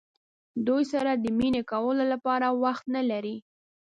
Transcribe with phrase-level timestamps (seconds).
[0.67, 3.37] دوی سره د مینې کولو لپاره وخت نه لرئ.